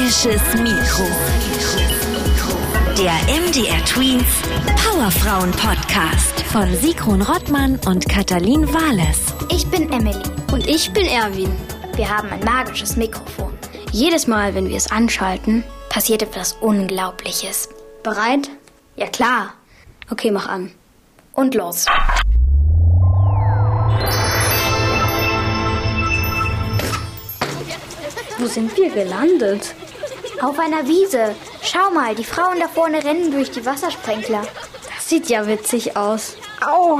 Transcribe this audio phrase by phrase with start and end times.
[0.00, 1.04] Magisches Mikro.
[2.96, 4.24] Der MDR Tweens
[4.82, 9.34] Powerfrauen Podcast von Sigrun Rottmann und Katalin Wales.
[9.50, 10.22] Ich bin Emily.
[10.52, 11.54] Und ich bin Erwin.
[11.96, 13.52] Wir haben ein magisches Mikrofon.
[13.92, 17.68] Jedes Mal, wenn wir es anschalten, passiert etwas Unglaubliches.
[18.02, 18.48] Bereit?
[18.96, 19.52] Ja klar.
[20.10, 20.72] Okay, mach an.
[21.34, 21.84] Und los.
[28.38, 29.74] Wo sind wir gelandet?
[30.42, 31.34] Auf einer Wiese.
[31.62, 34.42] Schau mal, die Frauen da vorne rennen durch die Wassersprenkler.
[34.94, 36.36] Das sieht ja witzig aus.
[36.66, 36.98] Au!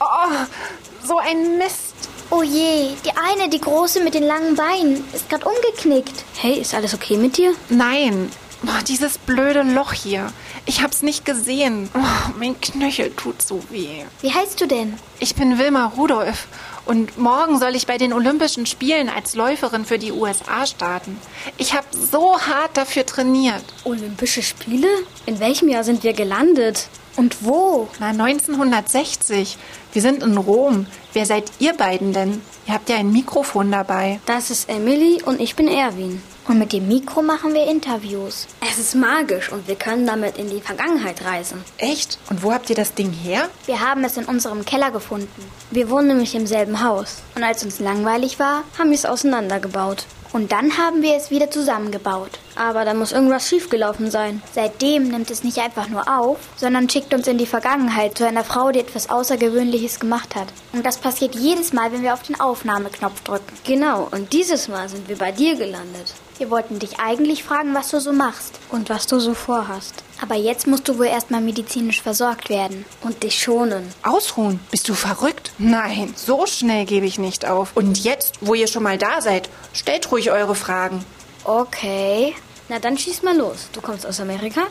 [0.00, 1.94] Oh, so ein Mist.
[2.30, 6.24] Oh je, die eine, die große mit den langen Beinen, ist gerade umgeknickt.
[6.36, 7.54] Hey, ist alles okay mit dir?
[7.68, 8.32] Nein.
[8.62, 10.32] Boah, dieses blöde Loch hier.
[10.66, 11.90] Ich hab's nicht gesehen.
[11.94, 14.04] Oh, mein Knöchel tut so weh.
[14.22, 14.98] Wie heißt du denn?
[15.18, 16.46] Ich bin Wilma Rudolph
[16.84, 21.18] und morgen soll ich bei den Olympischen Spielen als Läuferin für die USA starten.
[21.58, 23.64] Ich habe so hart dafür trainiert.
[23.84, 24.88] Olympische Spiele?
[25.26, 26.88] In welchem Jahr sind wir gelandet?
[27.16, 27.88] Und wo?
[28.00, 29.58] Na, 1960.
[29.92, 30.86] Wir sind in Rom.
[31.12, 32.40] Wer seid ihr beiden denn?
[32.66, 34.20] Ihr habt ja ein Mikrofon dabei.
[34.26, 36.22] Das ist Emily und ich bin Erwin.
[36.48, 38.48] Und mit dem Mikro machen wir Interviews.
[38.68, 41.62] Es ist magisch und wir können damit in die Vergangenheit reisen.
[41.78, 42.18] Echt?
[42.30, 43.48] Und wo habt ihr das Ding her?
[43.66, 45.28] Wir haben es in unserem Keller gefunden.
[45.70, 47.18] Wir wohnen nämlich im selben Haus.
[47.36, 50.06] Und als uns langweilig war, haben wir es auseinandergebaut.
[50.32, 52.38] Und dann haben wir es wieder zusammengebaut.
[52.54, 54.42] Aber da muss irgendwas schiefgelaufen sein.
[54.52, 58.44] Seitdem nimmt es nicht einfach nur auf, sondern schickt uns in die Vergangenheit zu einer
[58.44, 60.48] Frau, die etwas Außergewöhnliches gemacht hat.
[60.72, 63.56] Und das passiert jedes Mal, wenn wir auf den Aufnahmeknopf drücken.
[63.64, 66.14] Genau, und dieses Mal sind wir bei dir gelandet.
[66.42, 68.58] Wir wollten dich eigentlich fragen, was du so machst.
[68.68, 70.02] Und was du so vorhast.
[70.20, 72.84] Aber jetzt musst du wohl erstmal medizinisch versorgt werden.
[73.00, 73.88] Und dich schonen.
[74.02, 74.58] Ausruhen?
[74.72, 75.52] Bist du verrückt?
[75.58, 77.76] Nein, so schnell gebe ich nicht auf.
[77.76, 81.04] Und jetzt, wo ihr schon mal da seid, stellt ruhig eure Fragen.
[81.44, 82.34] Okay.
[82.68, 83.68] Na dann schieß mal los.
[83.72, 84.62] Du kommst aus Amerika?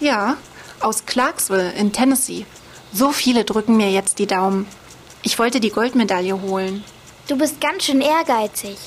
[0.00, 0.36] Ja,
[0.80, 2.44] aus Clarksville in Tennessee.
[2.92, 4.66] So viele drücken mir jetzt die Daumen.
[5.22, 6.82] Ich wollte die Goldmedaille holen.
[7.28, 8.78] Du bist ganz schön ehrgeizig.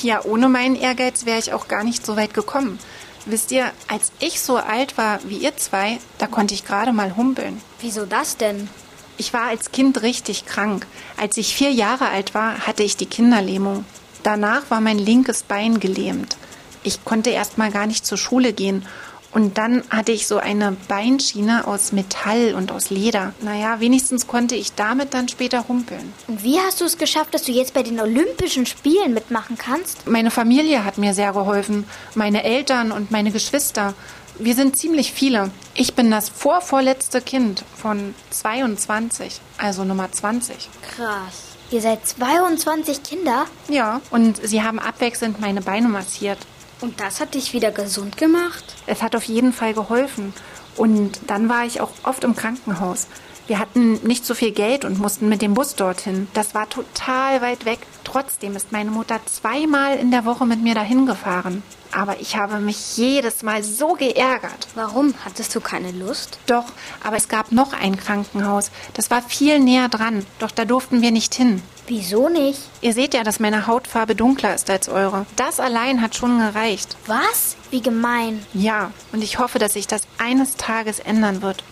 [0.00, 2.78] Ja, ohne meinen Ehrgeiz wäre ich auch gar nicht so weit gekommen.
[3.26, 7.16] Wisst ihr, als ich so alt war wie ihr zwei, da konnte ich gerade mal
[7.16, 7.60] humpeln.
[7.80, 8.68] Wieso das denn?
[9.16, 10.86] Ich war als Kind richtig krank.
[11.16, 13.84] Als ich vier Jahre alt war, hatte ich die Kinderlähmung.
[14.22, 16.36] Danach war mein linkes Bein gelähmt.
[16.82, 18.84] Ich konnte erst mal gar nicht zur Schule gehen.
[19.32, 23.32] Und dann hatte ich so eine Beinschiene aus Metall und aus Leder.
[23.40, 26.12] Naja, wenigstens konnte ich damit dann später humpeln.
[26.28, 30.06] Und wie hast du es geschafft, dass du jetzt bei den Olympischen Spielen mitmachen kannst?
[30.06, 31.86] Meine Familie hat mir sehr geholfen.
[32.14, 33.94] Meine Eltern und meine Geschwister.
[34.38, 35.50] Wir sind ziemlich viele.
[35.74, 40.68] Ich bin das vorvorletzte Kind von 22, also Nummer 20.
[40.94, 41.52] Krass.
[41.70, 43.46] Ihr seid 22 Kinder?
[43.68, 46.38] Ja, und sie haben abwechselnd meine Beine massiert.
[46.82, 48.64] Und das hat dich wieder gesund gemacht?
[48.86, 50.34] Es hat auf jeden Fall geholfen.
[50.76, 53.06] Und dann war ich auch oft im Krankenhaus.
[53.46, 56.28] Wir hatten nicht so viel Geld und mussten mit dem Bus dorthin.
[56.34, 57.78] Das war total weit weg.
[58.04, 61.62] Trotzdem ist meine Mutter zweimal in der Woche mit mir dahin gefahren.
[61.92, 64.68] Aber ich habe mich jedes Mal so geärgert.
[64.74, 65.14] Warum?
[65.24, 66.38] Hattest du keine Lust?
[66.46, 66.64] Doch,
[67.04, 68.70] aber es gab noch ein Krankenhaus.
[68.94, 70.24] Das war viel näher dran.
[70.38, 71.62] Doch da durften wir nicht hin.
[71.94, 72.58] Wieso nicht?
[72.80, 75.26] Ihr seht ja, dass meine Hautfarbe dunkler ist als eure.
[75.36, 76.96] Das allein hat schon gereicht.
[77.04, 77.54] Was?
[77.70, 78.46] Wie gemein.
[78.54, 81.62] Ja, und ich hoffe, dass sich das eines Tages ändern wird.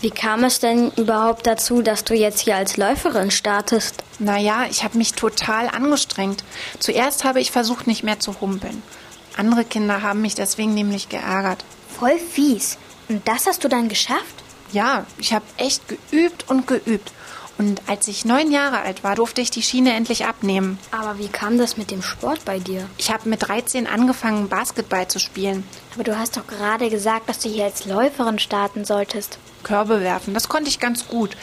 [0.00, 4.02] Wie kam es denn überhaupt dazu, dass du jetzt hier als Läuferin startest?
[4.18, 6.42] Naja, ich habe mich total angestrengt.
[6.80, 8.82] Zuerst habe ich versucht, nicht mehr zu humpeln.
[9.36, 11.64] Andere Kinder haben mich deswegen nämlich geärgert.
[11.96, 12.78] Voll fies.
[13.08, 14.42] Und das hast du dann geschafft?
[14.72, 17.12] Ja, ich habe echt geübt und geübt.
[17.58, 20.78] Und als ich neun Jahre alt war, durfte ich die Schiene endlich abnehmen.
[20.92, 22.88] Aber wie kam das mit dem Sport bei dir?
[22.98, 25.64] Ich habe mit 13 angefangen, Basketball zu spielen.
[25.94, 29.38] Aber du hast doch gerade gesagt, dass du hier als Läuferin starten solltest.
[29.64, 31.36] Körbe werfen, das konnte ich ganz gut.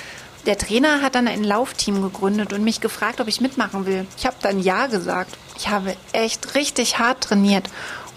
[0.46, 4.06] Der Trainer hat dann ein Laufteam gegründet und mich gefragt, ob ich mitmachen will.
[4.18, 5.36] Ich habe dann Ja gesagt.
[5.58, 7.69] Ich habe echt richtig hart trainiert.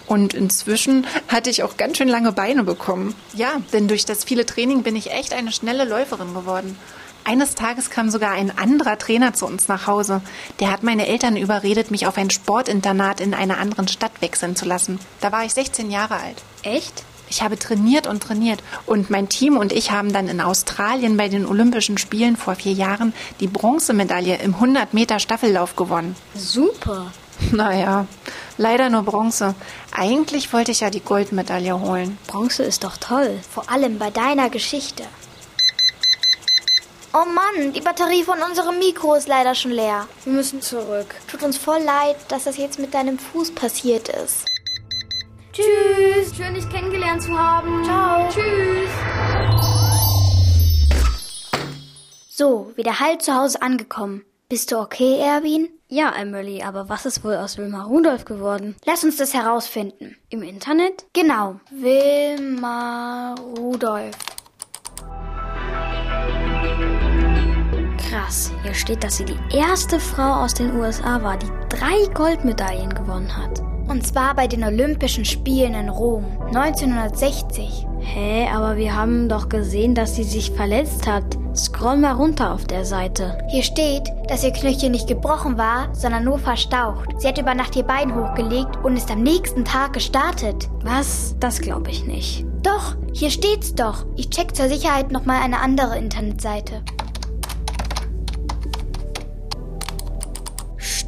[0.07, 3.15] Und inzwischen hatte ich auch ganz schön lange Beine bekommen.
[3.35, 6.79] Ja, denn durch das viele Training bin ich echt eine schnelle Läuferin geworden.
[7.29, 10.23] Eines Tages kam sogar ein anderer Trainer zu uns nach Hause.
[10.61, 14.65] Der hat meine Eltern überredet, mich auf ein Sportinternat in einer anderen Stadt wechseln zu
[14.65, 14.99] lassen.
[15.21, 16.43] Da war ich 16 Jahre alt.
[16.63, 17.05] Echt?
[17.29, 18.63] Ich habe trainiert und trainiert.
[18.87, 22.73] Und mein Team und ich haben dann in Australien bei den Olympischen Spielen vor vier
[22.73, 26.17] Jahren die Bronzemedaille im 100 Meter Staffellauf gewonnen.
[26.35, 27.13] Super.
[27.53, 28.07] Naja,
[28.57, 29.55] leider nur Bronze.
[29.93, 32.19] Eigentlich wollte ich ja die Goldmedaille holen.
[32.27, 33.39] Bronze ist doch toll.
[33.49, 35.05] Vor allem bei deiner Geschichte.
[37.15, 40.07] Oh Mann, die Batterie von unserem Mikro ist leider schon leer.
[40.25, 41.15] Wir müssen zurück.
[41.27, 44.45] Tut uns voll leid, dass das jetzt mit deinem Fuß passiert ist.
[45.55, 46.37] Tschüss.
[46.37, 47.83] Schön, dich kennengelernt zu haben.
[47.83, 48.29] Ciao.
[48.29, 48.91] Tschüss.
[52.29, 54.27] So, wieder heil zu Hause angekommen.
[54.51, 55.71] Bist du okay, Erwin?
[55.89, 58.77] Ja, Emily, aber was ist wohl aus Wilma Rudolph geworden?
[58.85, 60.17] Lass uns das herausfinden.
[60.29, 61.07] Im Internet?
[61.15, 61.59] Genau.
[61.71, 64.15] Wilma Rudolph.
[68.11, 72.95] Krass, hier steht, dass sie die erste Frau aus den USA war, die drei Goldmedaillen
[72.95, 73.61] gewonnen hat.
[73.89, 77.87] Und zwar bei den Olympischen Spielen in Rom 1960.
[78.21, 81.39] Hä, aber wir haben doch gesehen, dass sie sich verletzt hat.
[81.55, 83.39] Scroll mal runter auf der Seite.
[83.49, 87.09] Hier steht, dass ihr Knöchel nicht gebrochen war, sondern nur verstaucht.
[87.19, 90.69] Sie hat über Nacht ihr Bein hochgelegt und ist am nächsten Tag gestartet.
[90.83, 91.37] Was?
[91.39, 92.45] Das glaube ich nicht.
[92.65, 94.05] Doch, hier steht's doch.
[94.17, 96.83] Ich check zur Sicherheit nochmal eine andere Internetseite.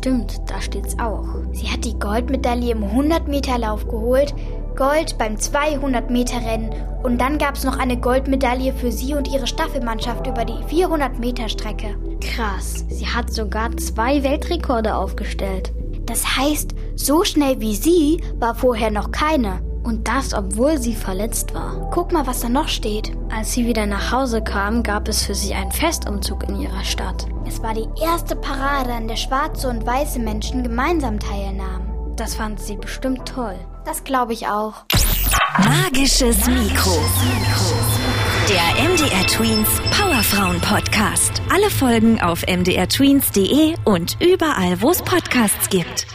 [0.00, 1.26] Stimmt, da steht's auch.
[1.52, 4.32] Sie hat die Goldmedaille im 100-Meter-Lauf geholt,
[4.80, 6.70] Gold beim 200-Meter-Rennen
[7.02, 11.96] und dann gab's noch eine Goldmedaille für sie und ihre Staffelmannschaft über die 400-Meter-Strecke.
[12.22, 15.74] Krass, sie hat sogar zwei Weltrekorde aufgestellt.
[16.06, 19.60] Das heißt, so schnell wie sie war vorher noch keine.
[19.82, 21.90] Und das, obwohl sie verletzt war.
[21.90, 23.12] Guck mal, was da noch steht.
[23.30, 27.26] Als sie wieder nach Hause kam, gab es für sie einen Festumzug in ihrer Stadt.
[27.46, 32.14] Es war die erste Parade, an der schwarze und weiße Menschen gemeinsam teilnahmen.
[32.16, 33.56] Das fand sie bestimmt toll.
[33.90, 34.84] Das glaube ich auch.
[35.58, 36.96] Magisches Mikro.
[38.48, 41.42] Der MDR Tweens Powerfrauen Podcast.
[41.52, 46.06] Alle Folgen auf mdrtweens.de und überall, wo es Podcasts gibt.